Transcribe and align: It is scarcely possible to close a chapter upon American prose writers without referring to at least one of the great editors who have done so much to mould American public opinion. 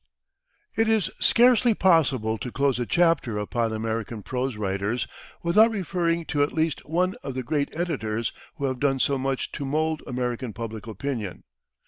It 0.75 0.89
is 0.89 1.11
scarcely 1.19 1.75
possible 1.75 2.39
to 2.39 2.51
close 2.51 2.79
a 2.79 2.87
chapter 2.87 3.37
upon 3.37 3.71
American 3.71 4.23
prose 4.23 4.57
writers 4.57 5.05
without 5.43 5.69
referring 5.69 6.25
to 6.25 6.41
at 6.41 6.53
least 6.53 6.83
one 6.87 7.13
of 7.21 7.35
the 7.35 7.43
great 7.43 7.69
editors 7.77 8.33
who 8.55 8.65
have 8.65 8.79
done 8.79 8.97
so 8.97 9.19
much 9.19 9.51
to 9.51 9.63
mould 9.63 10.01
American 10.07 10.53
public 10.53 10.87
opinion. 10.87 11.43